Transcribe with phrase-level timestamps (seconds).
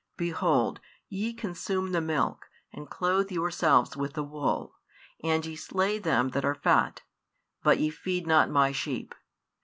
[0.17, 0.79] Behold,
[1.09, 4.79] ye consume the milk, and clothe yourselves with the wool,
[5.23, 7.03] and ye slay them that are fat;
[7.61, 9.13] but ye feed not My sheep.